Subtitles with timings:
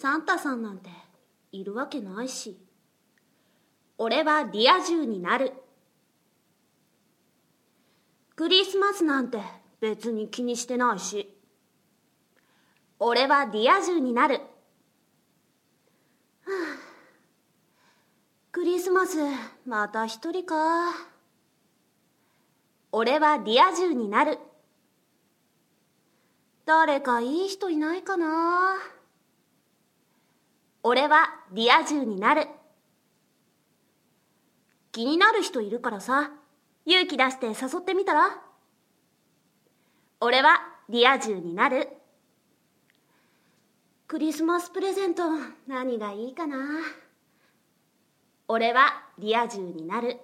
[0.00, 0.88] サンタさんなんて
[1.52, 2.56] いるわけないし。
[3.98, 5.52] 俺はリア充になる。
[8.34, 9.42] クリスマスなんて
[9.78, 11.36] 別に気にしてないし。
[12.98, 14.40] 俺はリア充になる、は
[16.46, 16.78] あ、
[18.52, 19.18] クリスマス
[19.66, 20.94] また一人か。
[22.90, 24.38] 俺はリア充になる。
[26.64, 28.78] 誰かいい人いないかな。
[30.90, 32.48] 俺はリア充になる。
[34.90, 36.32] 気になる人いるからさ
[36.84, 38.42] 勇気出して誘ってみたら？
[40.20, 40.58] 俺は
[40.88, 41.90] リア充になる。
[44.08, 45.22] クリスマスプレゼント
[45.68, 46.56] 何がいいかな？
[48.48, 50.18] 俺はリア充になる。